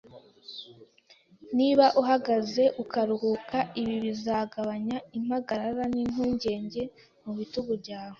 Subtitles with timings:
[1.57, 6.81] Niba uhagaze ukaruhuka, ibi bizagabanya impagarara nimpungenge
[7.23, 8.09] mubitugu byawe.